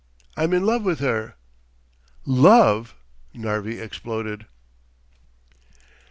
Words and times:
I'm 0.35 0.51
in 0.51 0.65
love 0.65 0.81
with 0.81 0.97
her." 0.97 1.35
"Love!" 2.25 2.95
Narvi 3.35 3.77
exploded. 3.79 4.47